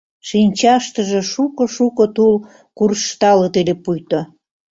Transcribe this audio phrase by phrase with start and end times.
[0.27, 2.33] Шинчаштыже шуко-шуко тул
[2.77, 4.21] куржталыт ыле пуйто.